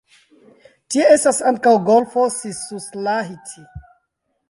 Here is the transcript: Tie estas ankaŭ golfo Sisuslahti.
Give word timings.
Tie 0.93 1.03
estas 1.17 1.43
ankaŭ 1.51 1.75
golfo 1.91 2.27
Sisuslahti. 2.39 3.67